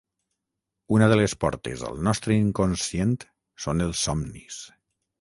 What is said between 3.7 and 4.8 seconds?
els somnis